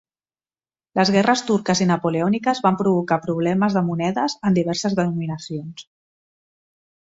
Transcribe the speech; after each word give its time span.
Les 0.99 1.11
guerres 1.15 1.43
turques 1.49 1.81
i 1.85 1.87
napoleòniques 1.89 2.63
van 2.67 2.79
provocar 2.81 3.19
problemes 3.27 3.77
de 3.79 3.85
monedes 3.91 4.39
en 4.51 4.59
diverses 4.61 4.99
denominacions. 5.03 5.89